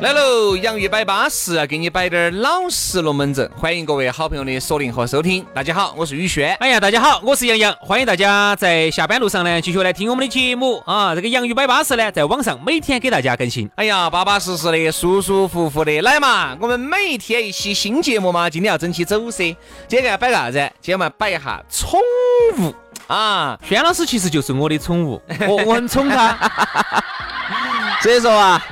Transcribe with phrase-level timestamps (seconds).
[0.00, 3.50] 来喽，洋芋摆巴适，给你摆点儿老实龙门阵。
[3.56, 5.42] 欢迎各位好朋友的锁定和收听。
[5.54, 6.54] 大家好，我是宇轩。
[6.56, 7.74] 哎呀，大家好，我是杨洋。
[7.80, 11.14] 欢迎大家在下班路上呢，继续来听我们的节目啊。
[11.14, 13.70] 这个洋芋摆巴适呢，在网上每天给大家更新。
[13.76, 16.54] 哎呀，巴巴适适的，舒舒服服的，来嘛！
[16.60, 19.56] 我们每一天一期新节目嘛，今天要整起走噻。
[19.88, 20.58] 今天要摆个啥子？
[20.82, 21.98] 今天我们摆一下宠
[22.58, 22.74] 物
[23.06, 23.58] 啊。
[23.66, 26.36] 轩老师其实就是我的宠物，我我很宠他。
[28.02, 28.62] 所以说啊。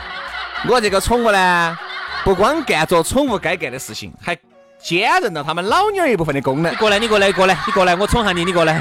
[0.69, 1.79] 我这个宠物呢，
[2.25, 4.37] 不光干着宠物该干的事情，还
[4.83, 6.73] 兼任了他们老妞一部分的功能。
[6.73, 8.81] 你过来，你过来，过来，你过来，我宠下你，你过来。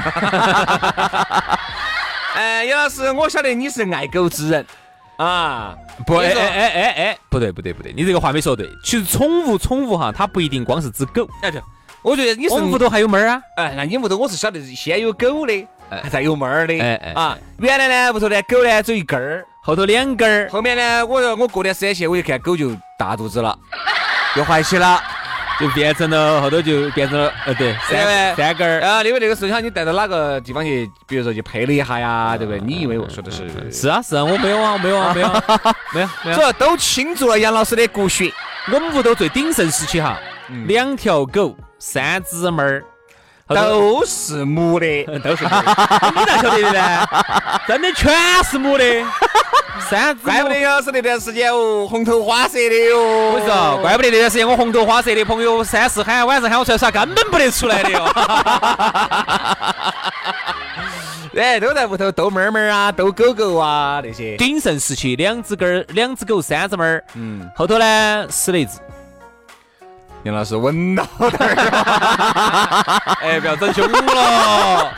[2.34, 4.66] 哎，杨老师，我晓得你是爱狗之人
[5.18, 5.74] 啊。
[6.06, 8.68] 不，哎哎哎哎哎，不对不对不对，你这个话没说对。
[8.82, 11.28] 其实宠物宠物哈，它不一定光是只狗。
[11.42, 11.62] 哎对，
[12.02, 13.40] 我觉得你是屋头还有猫儿啊。
[13.56, 15.68] 哎，那你屋头我是晓得先有狗的，
[16.10, 16.80] 再有猫儿的。
[16.80, 19.46] 哎哎啊，原来呢屋头呢狗呢只有一根儿。
[19.66, 21.06] 后头两根儿，后面呢？
[21.06, 23.58] 我我过段时间去，我一看狗就大肚子了，
[24.36, 25.02] 又怀起了，
[25.58, 29.02] 就变成了后头就变成了呃对三三根儿啊。
[29.02, 30.86] 因为那个时候，你带到哪个地方去？
[31.06, 32.60] 比如说去配了一下呀，对不对？
[32.60, 33.48] 你以为我说的是？
[33.72, 35.28] 是啊是啊，我没有啊，没有啊，没有，
[35.94, 36.36] 没有，没有。
[36.36, 38.30] 主要都倾注了杨老师的骨血。
[38.70, 40.18] 我们屋头最鼎盛时期哈，
[40.66, 42.84] 两条狗，三只猫儿。
[43.48, 45.44] 都是母的，都是。
[46.16, 47.06] 你咋晓得的呢？
[47.68, 48.12] 真的全
[48.44, 48.84] 是母的。
[49.90, 50.22] 三只。
[50.24, 52.98] 怪不得要是那段时间哦，红头花色的哟。
[53.32, 58.02] 我说，怪不得那段时间我红头花色的朋友三四喊晚上喊我出来耍，根本不得出来的哟。
[61.36, 64.36] 哎，都在屋头逗猫猫啊，逗狗狗啊那些。
[64.36, 67.04] 鼎盛时期，两只狗两只狗，三只猫儿。
[67.14, 67.46] 嗯。
[67.56, 68.78] 后头呢，死了一只。
[70.24, 71.54] 杨老师稳到点儿，
[73.20, 74.92] 哎，不要整凶了。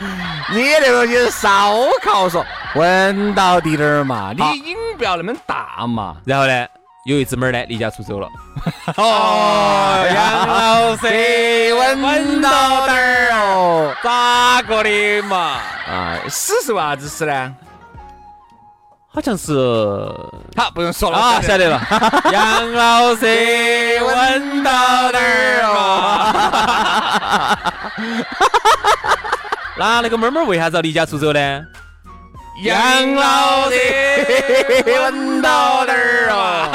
[0.53, 2.45] 你那个就是烧烤说
[2.75, 6.15] 稳到底点儿嘛，你瘾不要那么大嘛。
[6.23, 6.65] 然后呢，
[7.05, 8.29] 有一只猫呢离家出走了。
[8.95, 15.59] 哦，杨老师稳到点儿哦，咋个的嘛？
[15.91, 17.53] 啊，死是为啥子死呢？
[19.17, 19.51] 好像是，
[20.55, 21.81] 好不用说了啊，晓得了。
[22.31, 23.25] 杨老师
[24.05, 27.57] 稳到哪儿哦？
[29.75, 31.39] 那那个妹妹为啥子要离家出走呢？
[32.61, 36.69] 杨老师稳到哪儿了？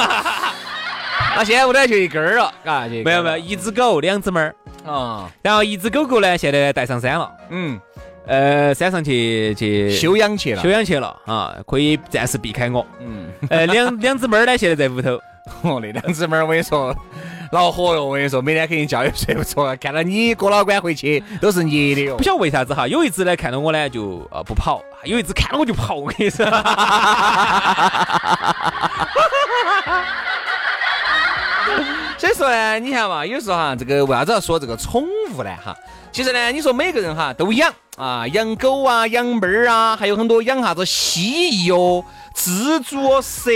[1.39, 4.53] 那现在屋头就一根儿了，嘎，没有没有，一只狗，两只猫儿
[4.85, 5.31] 啊。
[5.43, 7.31] 然后一只狗狗呢，现在带上山了。
[7.51, 7.81] 嗯。
[8.27, 12.87] 呃，山上去去休养去了，休养去了啊，可以暂时避开我。
[13.01, 15.21] 嗯，呃，两 两只猫儿呢，现在在屋头。
[15.63, 16.95] 哦，那两只猫儿我跟你说，
[17.51, 18.05] 恼火哟！
[18.07, 22.17] 我跟你说，每天肯定觉也睡不着，看到你郭老倌回去都是你的哟。
[22.17, 25.97] 不晓得为啥子哈，有一只呢看到我呢就啊不跑，有一只看到我就跑。
[25.97, 26.47] 我跟你说。
[32.19, 35.51] 所以说呢，你看嘛，有时候哈，这个为啥子要说这个宠物呢？
[35.65, 35.77] 哈，
[36.13, 42.03] 其实呢，你说每个人哈都养啊，养狗啊，养猫儿啊，还有很多养啥子蜥蜴哦。
[42.35, 43.51] 蜘蛛哦，蛇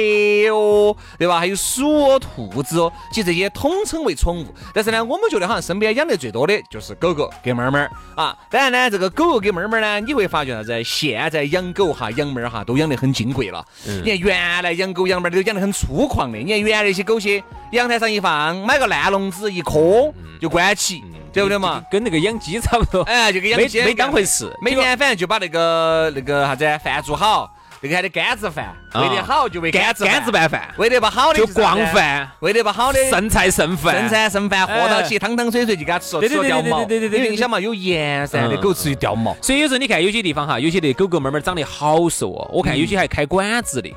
[0.52, 1.38] 哦，对吧？
[1.38, 4.54] 还有鼠哦，兔子哦，其实这些统称为宠物。
[4.74, 7.78] 但是呢，我们觉得好像身边养得最多的就是狗狗跟猫猫
[8.14, 8.36] 啊。
[8.50, 10.84] 当然呢，这个狗狗跟猫猫呢，你会发现啥子？
[10.84, 13.64] 现在养狗哈、养猫哈，都养得很金贵了。
[13.86, 16.36] 你看原来养狗养猫都养得很粗犷的。
[16.36, 17.42] 你看原来那些狗些，
[17.72, 21.02] 阳台上一放，买个烂笼子一磕就关起，
[21.36, 21.82] 对不对嘛？
[21.90, 23.02] 跟那个养鸡差不多。
[23.02, 24.50] 哎，就跟养鸡没当回事。
[24.60, 27.52] 每天反正就把那个那个啥子饭做好。
[27.78, 36.78] 这个还得干子饭，喂得好就喂干子干子拌饭，喂得不好的就光饭，喂得不好的剩菜剩饭，剩菜剩饭喝到起汤汤水水就给它吃了，吃了掉毛。
[36.86, 39.36] 对对对对因为你想嘛，有盐噻，那狗吃就掉毛。
[39.42, 43.94] 所以有时候你看有些地方哈，有些的狗狗猫猫长得好瘦哦，我看有些还开馆子的。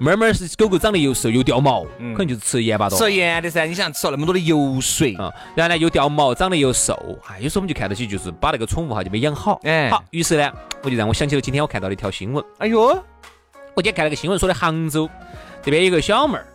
[0.00, 1.82] 猫猫是狗狗长得又瘦又掉毛，
[2.14, 2.96] 可能就是吃盐巴多。
[2.96, 6.94] 吃盐的噻，你想吃了那么多的油水啊，然后呢又掉毛，长得又瘦，
[7.26, 9.60] 哎，有时候我们就看到起就是把那个宠物哈就没养好。
[9.64, 10.52] 哎，好，于是呢，
[10.82, 12.44] 我就让我想起了今天我看到的一条新闻。
[12.58, 12.96] 哎呦！
[13.74, 15.08] 我今天看了个新闻，说的杭州
[15.62, 16.46] 这边有个小妹儿，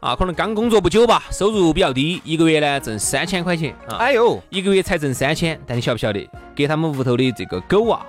[0.00, 8.06] 啊，可能刚工作不久吧，收入比较低，一个月呢挣三千块钱啊，哎呦，一个月才挣三千，但你晓不晓得，给他们屋头的这个狗啊，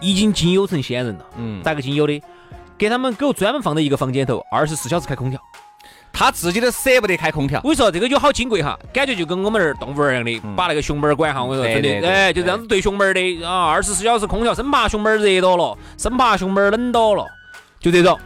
[0.00, 1.26] 已经经有成仙人了。
[1.36, 2.20] 嗯，咋个经有的？
[2.78, 5.40] 给他们狗专门放在一个房间头，二十四小时开空调。
[6.12, 7.60] 他自己都舍不得开空调。
[7.62, 11.44] 我跟你说，这个就好金贵哈，感觉就跟我们那儿动物园一样的，把那个熊猫儿管哈。
[11.44, 17.26] 我跟你说，真的，哎，就这样子对熊猫儿的啊，二十四小时空调，生怕熊猫儿热到了，生怕熊猫儿冷到了，
[17.80, 18.18] 就这种。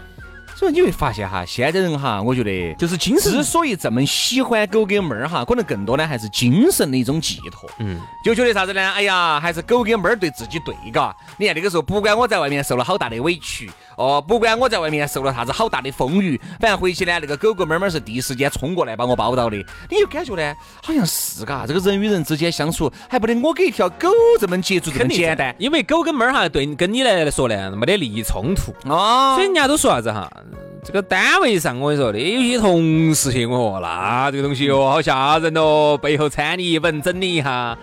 [0.54, 7.68] 所以你会发现哈，现在人哈，我觉得就是精神之所以这么喜欢狗跟猫儿哈，可能更多呢还是精神的一种寄托。
[7.78, 8.90] 嗯，就觉得啥子呢？
[8.92, 11.16] 哎呀，还是狗跟猫儿对自己对，嘎。
[11.38, 13.70] 你看那个时候，不管我在外面受了好大的委屈，
[14.00, 19.56] 哦，不管我在外面受了啥子好大的风雨，反正回去呢，那个狗狗猫猫是第一时间冲过来把我抱到的。
[19.90, 24.08] 你就感觉呢，好像是嘎，这个人与人之间相处，还不得我给一条狗
[24.40, 28.72] 这么接触这么简单因为狗跟猫儿哈，对跟你来说呢，没得利益冲突。
[28.88, 30.30] 哦所以人家都说啥子哈，
[30.82, 37.76] 这个单位上我跟你说的，有些同事些，我那这个东西哦，好吓人哦，背后掺你一本，整你一下，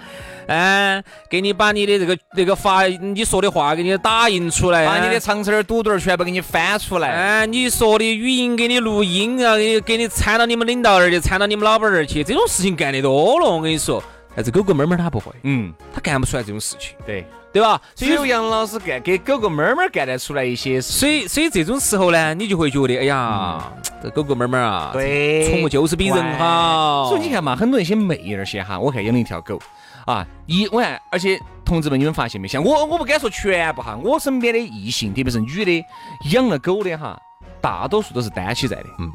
[0.48, 7.10] 嗯，给你把你的这个这个发你说的话给你打印出来，把你的长词儿、堵堵儿全部给你翻出来。
[7.10, 14.04] 哎，你说的语音给你录音啊，给你给你掺到你们领导那儿去，掺到你们老板那儿去，这种事情干得多了，我跟你说。
[14.36, 17.26] 但是狗狗猫猫它不会，嗯，它干不出来这种事情，对。
[17.50, 17.82] 对吧？
[17.96, 20.94] 只有杨老师干给狗狗猫猫干得出来一些事。
[20.94, 23.72] 所以，所以这种时候呢，你就会觉得，哎呀，
[24.04, 27.08] 这狗狗猫猫啊，对宠物就是比人好。
[27.10, 29.60] 所以你看嘛，很多那些妹儿些哈，我看养了一条狗
[30.08, 32.48] 啊，一我看，而且同志们，你们发现没？
[32.48, 35.86] 像我，我不敢说全部哈，我身边的异性，特别是女的，
[36.32, 37.20] 养了狗的哈，
[37.62, 39.12] 大多数都是单起在的，嗯，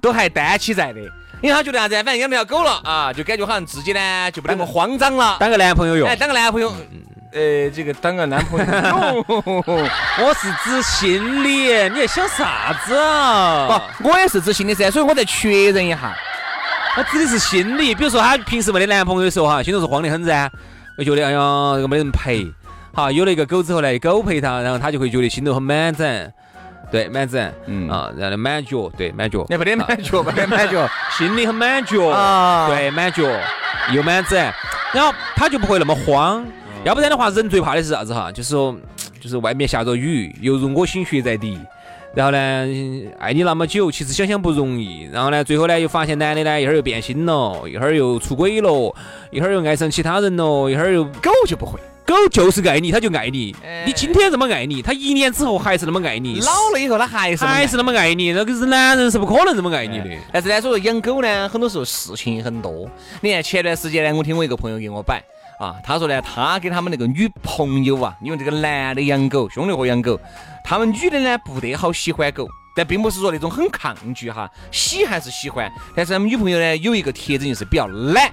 [0.00, 1.00] 都还单起在的，
[1.42, 6.72] 因为他觉得啥子，反正养了条狗了啊，就感觉好像自己呢就不得那么慌张了，当个男朋友用哎，，当个男朋友。
[7.32, 8.66] 呃，这个当个男朋友，
[10.18, 13.80] 我是指心理，你在想啥子啊？
[13.98, 16.12] 不，我也是指心理噻，所以我再确认一下。
[16.96, 17.94] 我指的是心理。
[17.94, 20.50] 比如说，他平时没得男朋友的时候哈，心头是慌得很噻，
[20.98, 21.38] 就觉得哎呀，
[21.74, 22.52] 这个没人陪。
[22.92, 26.32] 好，有了一个狗之后呢，狗陪他，然后他就会觉得心头很满整。
[26.90, 30.90] 对，满整，嗯啊，然后满脚，对，满脚，那没得满脚，没得满脚。
[31.16, 33.22] 心里很满脚啊对，满脚
[33.92, 34.36] 又满整，
[34.92, 36.44] 然后他就不会那么慌。
[36.82, 38.32] 要不然的话，人最怕的是啥子哈？
[38.32, 38.74] 就是说，
[39.20, 41.56] 就是外面下着雨，犹如我心血在滴。
[42.12, 42.38] 然后呢，
[43.18, 45.08] 爱你那么久，其实想想不容易。
[45.12, 48.94] 然后呢，最后呢，又发现男的呢，一会儿又变心了，一会儿又出轨了，
[49.30, 51.78] 一会儿又爱上其他人了，一会儿又狗就不会，
[52.10, 53.54] 狗就是爱你，它就爱你。
[53.64, 58.32] 哎你今天这么爱你，它一年之后还是那么爱你，老了以后他还是还是那么爱你。
[58.32, 60.10] 那个是男人是不可能这么爱你的。
[60.32, 62.90] 但是呢，所以说养狗呢，很多时候事情很多。
[63.20, 65.22] 你看前段时间呢，我听我一个朋友给我摆
[65.58, 70.18] 啊，他说呢，他跟他们那个女朋友啊，因为这个男的养狗，兄弟伙养狗，
[70.64, 75.70] 他们女的呢不得好喜欢狗，但并不是说那种很抗拒哈，喜还是喜欢。
[75.94, 78.30] 但是他们女朋友呢有一个特征就是比较懒，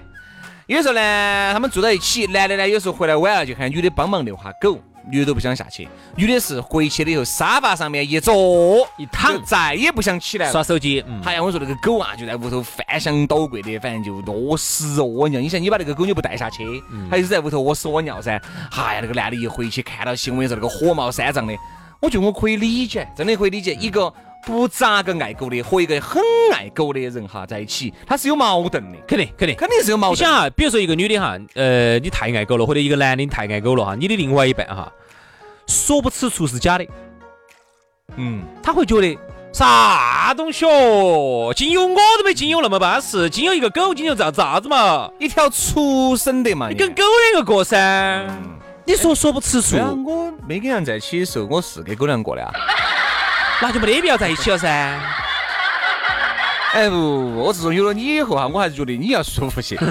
[0.67, 4.79] 有时候呢他们住到一起，男的呢有时候回来晚了就喊女的帮忙遛下狗。
[5.09, 5.87] 女的都不想下去，
[6.17, 10.51] 女的是回去了以后沙发上面一坐一躺再也不想起来了。
[10.51, 15.39] 耍手机，嗯，哎呀，我说那个狗啊，就在屋头翻箱倒柜的，反正就屙屎屙尿。
[15.39, 16.65] 你想，你把那个狗你不带下去，
[17.09, 18.31] 它一直在屋头屙屎屙尿噻。
[18.71, 21.55] 哎呀，那个男的一回去看到新闻说那个火冒三丈的，
[22.01, 23.73] 我觉得我可以理解，真的可以理解。
[23.75, 24.13] 一个
[24.47, 26.23] 不咋个爱狗的和一个很
[26.53, 29.53] 爱狗的人哈在一起，他是有矛盾的，肯定肯定。
[29.57, 30.17] 肯定是有矛盾。
[30.17, 34.89] 你想啊，比如说一个女的哈，呃，你太爱狗了，或者一个男的你太爱狗了哈，你的另外一半哈，
[35.67, 36.87] 说不吃醋是假的，
[38.15, 39.19] 嗯，他会觉得
[39.51, 45.11] 啥东西哦，仅有我都没仅有那么巴适，仅有一个狗，仅有咋咋子嘛？
[45.19, 48.25] 一条畜生的嘛，你跟狗两个过噻，
[48.85, 52.53] 你说说不吃醋我没跟人在一起的时候，我是跟狗粮过的啊。
[53.61, 54.67] 那就没得必要在一起了噻。
[56.73, 59.75] 哎不，我自从有了你以后哈，我还是觉得你要舒服些。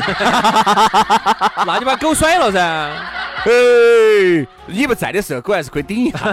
[1.67, 2.61] 那就把狗甩了噻。
[2.61, 6.19] 哎，你不在的时候，狗还是可以顶一下。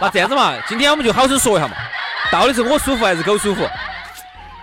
[0.00, 1.74] 那这样子嘛，今天我们就好生说一下嘛，
[2.30, 3.66] 到底是我舒服还是狗舒服？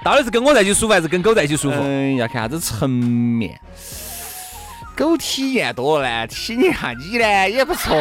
[0.03, 1.77] 到底是跟我在一起舒服还是跟狗在一起舒服？
[1.81, 3.59] 嗯，要看啥子层面。
[4.99, 7.95] 狗体验多了呢，体验下你呢也不错。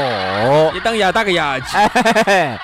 [0.74, 1.76] 你当牙打个牙祭。
[1.76, 2.58] 哎，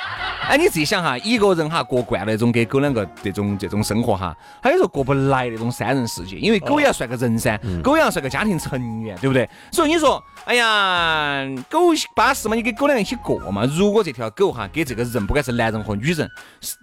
[0.49, 9.49] 哎，你自己想哈，一个人哈过惯了那种跟狗两个这种这种生活哈，他有时候过不来那种三人世界，因为狗也要算个人噻，狗也要算个家庭成员，对不对？
[9.71, 11.79] 所以你说，哎呀，狗
[12.17, 13.65] 巴适嘛，你跟狗两个一起过嘛。
[13.77, 16.29] 如果这条狗哈跟这个人，不管是男人和女人，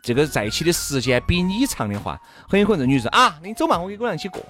[0.01, 2.17] 这个在一起的时间比你长的话，
[2.47, 4.41] 很有可能这女人啊，你走嘛，我跟狗两个一起过。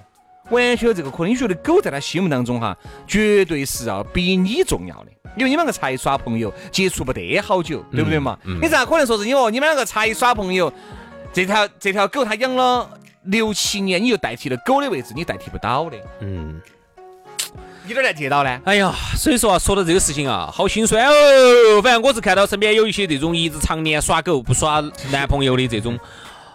[0.50, 8.38] 完全有这个可能，你觉得狗在他心目当中哈，绝对是要比你重要的，因为你们两个才耍朋友，接触不得好久，对不对嘛？
[8.60, 9.50] 你咋可能说是因为？
[9.50, 10.72] 你们两个才耍朋友，
[11.32, 12.90] 这条这条狗它养了
[13.24, 15.96] 六七年，你就代替了狗的位置，你代替不到的。
[16.20, 16.60] 嗯，
[17.86, 18.60] 你哪儿来接到呢？
[18.64, 21.80] 哎呀，所以说啊，说到这个事情啊，好心酸哦。
[21.82, 25.98] 反正我是看到身边有一些这种一直常年耍狗不耍男朋友的这种，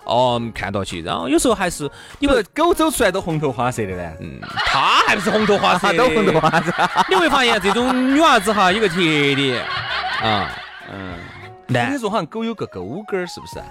[0.08, 1.88] 哦，看到起，然后有时候还是
[2.20, 4.12] 你不狗走出来都红头花色的呢？
[4.22, 6.72] 嗯，他还不是红头花色的， 都红头花色。
[7.10, 9.64] 你会发现这种女娃子哈有个特点
[10.24, 10.50] 啊，
[10.92, 11.20] 嗯，
[11.68, 13.60] 男你说好像狗有个勾勾儿，是不是？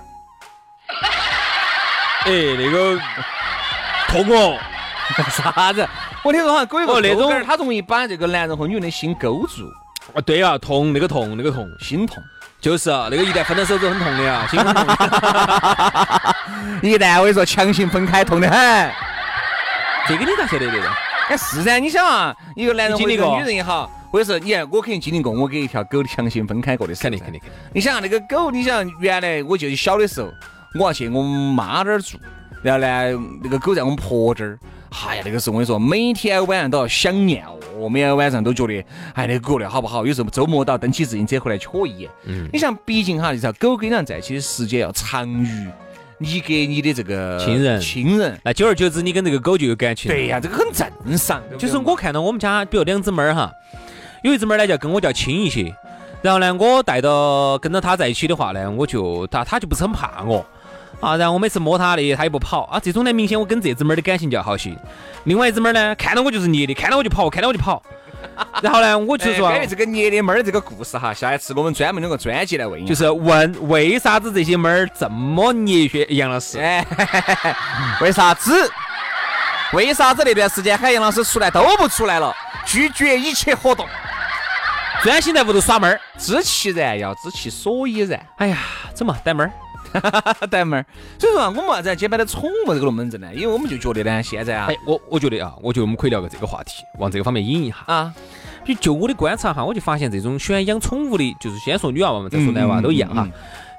[2.26, 2.99] 哎，那个
[4.09, 4.59] 痛哦，
[5.31, 5.88] 啥子？
[6.23, 9.71] 我听说好像狗有个哦那种它容易把这个男人和女人的心勾住，
[10.15, 12.23] 啊，对啊，痛，那个痛，那个痛，心痛。
[12.59, 14.85] 就是啊，那个一旦分了手之后很痛的啊，心很痛。
[16.91, 18.91] 一旦我跟你说强行分开，痛得很。
[20.09, 20.91] 这个你咋晓得的呢？
[21.29, 27.03] 哎，是噻，你想啊，一个男人经历过女人也好，或者是你看，我肯定经历过，我跟一条狗强行分开过的事。
[27.03, 27.59] 肯定肯定肯定。
[27.75, 30.33] 你想啊那个狗，你想原来我就小的时候，
[30.79, 32.17] 我要去我妈那儿住，
[32.63, 32.87] 然后呢，
[33.43, 34.59] 那个狗在我们婆这儿。
[35.05, 37.45] 哎呀，那个时候我跟你说，每天晚上都要想念
[37.79, 38.85] 哦，每天晚上都觉得，
[39.15, 40.07] 哎，那个狗的好不好？
[40.07, 42.11] 有时候周末到蹬起自行车回来瞧一眼。
[42.25, 42.49] 嗯。
[42.53, 45.69] 你像，毕竟哈，这条狗跟人在一起的时间要长于
[46.19, 48.41] 你给你的这个亲人亲人。
[48.43, 50.11] 那久而久之，你跟这个狗就有感情。
[50.11, 51.43] 对呀，这个很正常。
[51.59, 53.53] 就是我看到我们家，比如两只猫儿哈，
[54.23, 55.75] 有一只猫儿呢，叫跟我叫亲一些。
[56.23, 60.45] 然后呢，我带到跟着它在一起的话呢，我就它它就不是很怕我
[61.00, 61.16] 啊。
[61.16, 62.81] 然后我每次摸它的，它也不跑啊。
[62.83, 64.76] 这种呢，明显我跟这只猫儿的感情就要好些。
[65.25, 67.83] 另外一只猫儿呢，看到我就是捏的，看到我就跑，看到我就跑。
[68.61, 72.87] 然后呢，我就说，关于这个捏的猫儿这个故事哈，下一次我们专门弄个专辑来问你。
[72.87, 76.59] 就是问为啥子这些猫儿这么捏血杨老师？
[76.59, 76.85] 哎，
[78.00, 78.71] 为啥子？
[79.73, 82.35] 为啥子那段时间喊杨老师出来都不出来了？
[82.64, 83.87] 拒绝一切活动，
[85.02, 86.00] 专心在屋头耍猫儿。
[86.19, 88.25] 知其然要知其所以然。
[88.38, 88.59] 哎呀，
[88.95, 89.52] 怎么带猫儿？
[90.50, 90.87] 带妹儿，
[91.19, 93.35] 所以说啊，我们为啥子要简单的宠物这个龙门阵呢？
[93.35, 97.76] 因为我们就觉得呢，现在啊哎，，我我觉得啊，我觉得我们可以聊个这个话题，往这个方面引一下。
[97.87, 98.14] 啊，
[98.64, 103.33] 就就我的观察哈，我就发现这种喜欢养宠物的，就是先说女娃娃嘛，再说男娃娃都一样哈嗯嗯。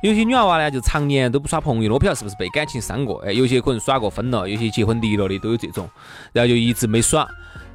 [0.03, 5.89] 有些女娃娃呢，就常年都不耍朋友了，我不晓得是不是被感情伤过，哎，有些可能耍过分了，有些结婚离了的都有这种，
[6.31, 7.27] 然后就一直没耍，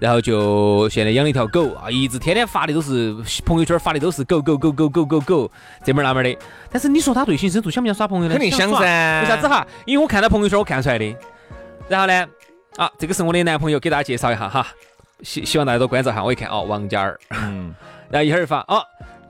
[0.02, 3.14] 然后就现在养了一条狗啊，一直天天发的都是
[3.46, 5.48] 朋友圈发的都是狗狗狗狗狗狗狗
[5.84, 6.36] 这门儿那门儿的。
[6.72, 8.34] 但是你说他内心深处想不想耍朋友呢？
[8.34, 9.64] 肯定想噻为啥子哈？
[9.86, 11.16] 因为我看他朋友圈我看出来的。
[11.88, 12.26] 然后呢，
[12.78, 14.66] 啊，这个是我的男朋友，给大家介绍一下哈，
[15.22, 16.24] 希希望大家多关照哈。
[16.24, 17.72] 我一看哦，王嘉尔，嗯
[18.10, 18.82] 然后一会儿发哦，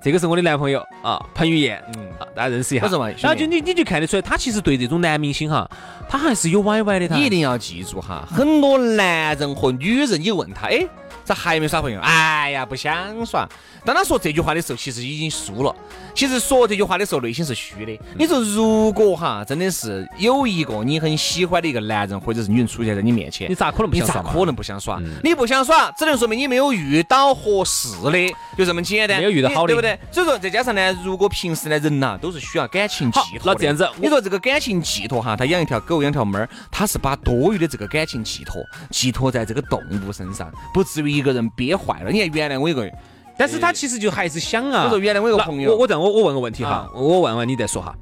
[0.02, 2.86] 这个是我的男朋友啊，彭于晏，嗯，啊，大家认识一下。
[2.86, 5.70] 不是嘛然后就你你就看得出来，他其实对这种男明星哈，
[6.08, 7.06] 他还是有歪歪的。
[7.06, 10.84] 他你一定要记住哈，很多男人和女人，你问他，哎，
[11.24, 12.00] 咋还没耍朋友？
[12.00, 13.48] 哎呀，不想耍。
[13.84, 15.74] 当他说这句话的时候，其实已经输了。
[16.14, 17.98] 其实说这句话的时候，内心是虚的。
[18.16, 25.00] 你说，如果哈，真的是有一个你很喜欢的一个男人或者是女人出现在你面前你，咋可能不你想耍可能不想耍？
[25.24, 29.18] 你不想耍，只能说明你没有遇到合适的，就这么简单。
[29.18, 29.98] 没有遇到好的对不对？
[30.10, 33.52] 所以说，再加上呢，如果平时呢，人呐都是需要感情寄托。
[33.52, 42.10] 那这样子你说这个感情寄托哈，他养一条狗，养条猫儿，他是把多余的这个感情寄托寄托在这个动物身上，不至于一个人憋坏了。
[42.10, 42.90] 你看，原来我一个，
[43.38, 44.84] 但是他其实就还是想啊。
[44.84, 47.94] 我说原来我有个朋友我我这样，我我问个问题哈啊，我问问你再说哈。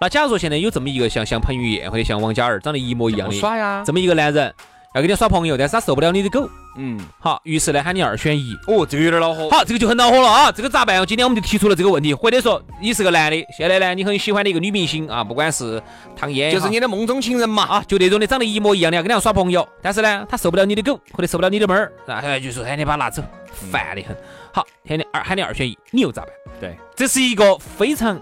[0.00, 4.54] 那假如说现在有这么一个像像彭于晏或者像王嘉尔长得一模一样的耍呀这么一个男人，
[4.94, 6.48] 要跟你耍朋友，但是他受不了你的狗，
[6.80, 8.54] 嗯，好，于是呢喊你二选一。
[8.68, 9.50] 哦，这个有点恼火。
[9.50, 10.52] 好，这个就很恼火了啊！
[10.52, 11.04] 这个咋办？
[11.04, 15.82] 今天我们就提出了这个问题，或者说你是个男的，现在呢你很喜欢的一个女明星啊，不管是
[16.16, 17.64] 唐嫣，就是你的梦中情人嘛。
[17.64, 24.16] 啊，就那种的长得一模一样的，要跟人家耍朋友，但是呢，他受不了你的狗，或者受不了你的猫儿，然后就说喊，你把它拿走，烦得很。
[24.52, 26.30] 好，喊你二喊你二选一，你又咋办？
[26.60, 28.20] 对，这是一个非常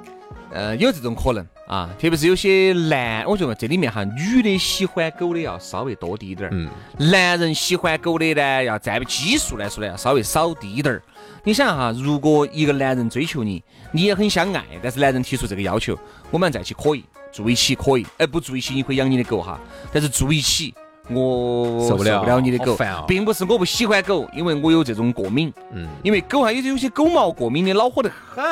[0.50, 6.68] 呃，有这种可能啊，特别是有些男，我觉得这里面哈，女的喜欢狗的要稍微多滴点儿，嗯，
[7.10, 11.02] 男人喜欢狗的呢，要占基数来说呢，要稍微少滴点儿。
[11.42, 15.98] 你想哈，如果一个男人追求你，你也很相爱，但是男人提出这个要求，
[16.30, 19.58] 我们在一起可以，住一起可以，哎，不住一起你可以养你的狗哈，
[19.92, 20.72] 但是住一起。
[21.08, 25.86] 我受不了不了你的狗，并不是我不喜欢狗，因为我有这种过敏，嗯。
[26.02, 28.44] 因为狗还有有些狗毛过敏的恼火得很，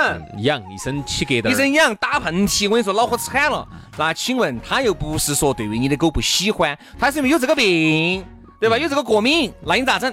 [0.42, 3.66] 痒一身起疙瘩，一身痒，打喷嚏，我跟你说恼火惨了。
[3.96, 8.24] 那请问他又不是说对于你的狗不喜欢，他是因为有这个病，
[8.60, 8.78] 对吧？
[8.78, 10.12] 有这个过敏，那你咋整？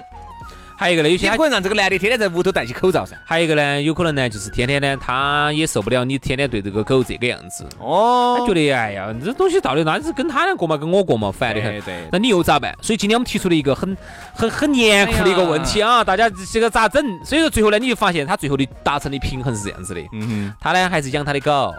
[0.82, 3.16] 还有一个呢，有些你不可能让这个男的天天在屋头戴起口罩噻。
[3.24, 11.82] 还有一个呢，有可能呢，就是天天呢，他也受不了你天天对这个狗这个样子，哦他觉得哎呀，这东西到底那是跟他俩过嘛，跟我过嘛，烦得很对。
[11.82, 12.74] 对那你又咋办？
[12.82, 13.96] 所以今天我们提出了一个很
[14.34, 17.04] 很很严酷的一个问题啊，大家这个咋整？
[17.24, 21.72] 所以说最后呢，你就发现他最后的达成的平衡是这样子的，嗯哼他呢还是养他的狗，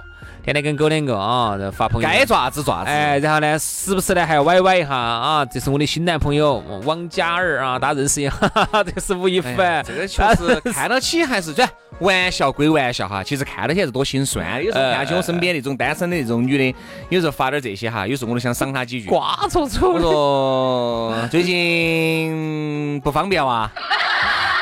[0.44, 2.90] 天天跟狗两个啊发朋友，该爪子爪子。
[2.90, 8.34] 哎，然后呢，时不时呢还要歪歪一下啊，这是我的新男朋友王嘉尔啊，大家认识一下，
[8.84, 11.66] 这个是吴亦凡，这个确实看到起还是这
[12.00, 14.62] 玩笑归玩笑哈，其实看到起还是多心酸。
[14.62, 19.08] 有时候看起我身边那种单身的那种女的，有时候发点这些哈，有时候我都想赏她几句。
[19.08, 19.94] 瓜戳戳。
[19.94, 23.72] 我说最近不方便哇。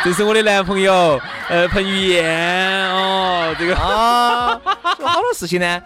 [0.04, 2.26] 这是我的男朋友，呃，彭于晏
[2.90, 5.82] 哦，这个啊，好多事情呢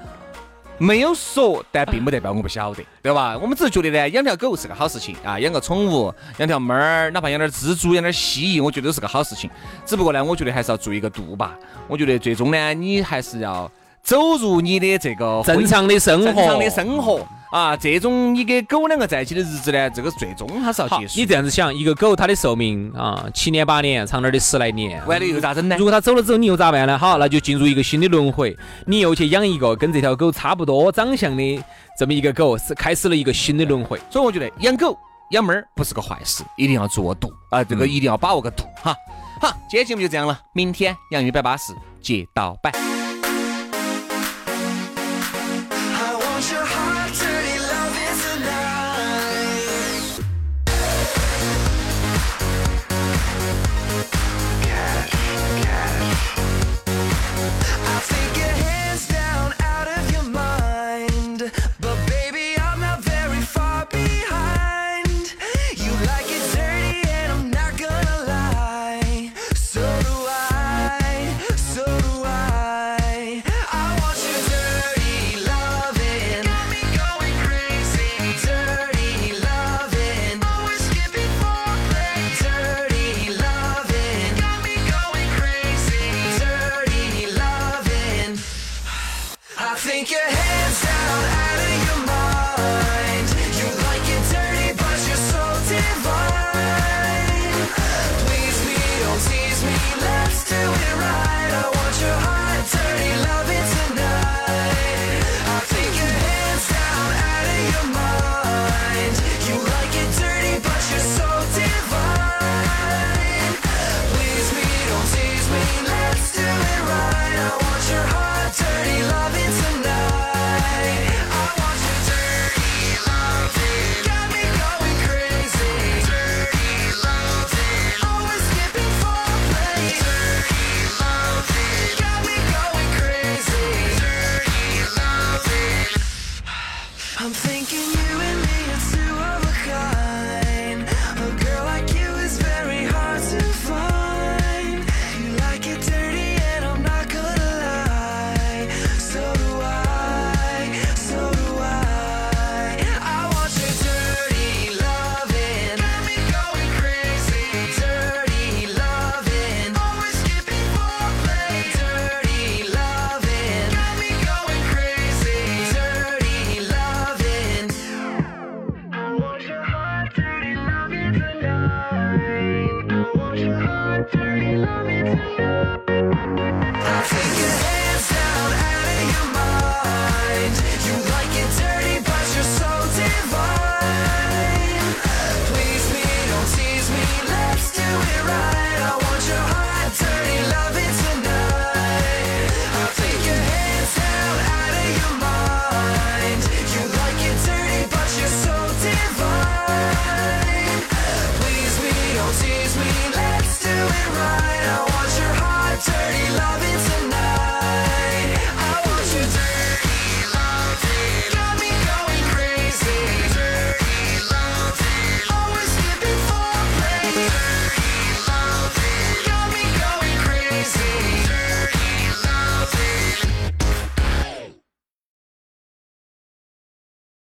[0.77, 3.37] 没有说，但并不代表我不晓得，对吧？
[3.37, 9.49] 我们只是觉得呢，养条狗是个好事情啊，养个宠物，养条猫儿，哪怕养点蜘蛛，养点蜥蜴，我觉得都是个好事情。
[9.85, 11.53] 只不过呢，我觉得还是要注意个度吧。
[11.87, 13.69] 我觉得最终呢，你还是要
[14.01, 17.27] 走入你的这个正常的生活，正常的生活。
[17.51, 21.19] 啊，这种你跟狗两个在一起的日子呢，这个最终还是要结束。
[21.19, 25.75] 你这样子想，一个狗它的寿命啊，七年八年，长点的十来年，完了又咋整呢？
[25.77, 26.97] 如果它走了之后，你又咋办呢？
[26.97, 31.63] 好，那就进入一个新的轮回，你又去养一个跟这条狗差不多长相的
[31.97, 33.99] 这么一个狗，是开始了一个新的轮回。
[34.09, 34.97] 所以我觉得养狗
[35.31, 38.93] 养猫儿不是个坏事，一定要做度啊，这个一定要把握个度哈。
[39.39, 43.04] 好，今天节目就这样了，明天杨玉摆巴士接到摆。